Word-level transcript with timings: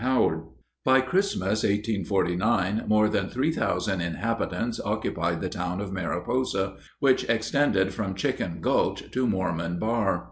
Howard." 0.03 0.41
By 0.83 1.01
Christmas, 1.01 1.61
1849, 1.61 2.85
more 2.87 3.07
than 3.07 3.29
three 3.29 3.51
thousand 3.51 4.01
inhabitants 4.01 4.79
occupied 4.83 5.41
the 5.41 5.47
town 5.49 5.79
of 5.79 5.93
Mariposa, 5.93 6.77
which 6.99 7.29
extended 7.29 7.93
from 7.93 8.15
Chicken 8.15 8.61
Gulch 8.61 9.11
to 9.11 9.27
Mormon 9.27 9.77
Bar. 9.77 10.19